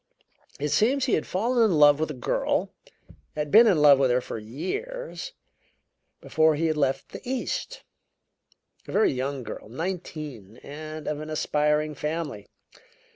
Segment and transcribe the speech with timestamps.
[0.59, 2.73] It seems he had fallen in love with a girl
[3.35, 5.33] had been in love with her for years
[6.21, 7.83] before he had left the East;
[8.87, 12.47] a very young girl, nineteen, and of an aspiring family.